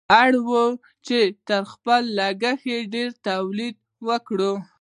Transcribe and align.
اړ 0.23 0.31
وو 0.47 0.65
چې 1.05 1.19
تر 1.47 1.61
خپل 1.71 2.01
لګښت 2.17 2.85
ډېر 2.93 3.09
تولید 3.27 3.75
وکړي. 4.07 4.51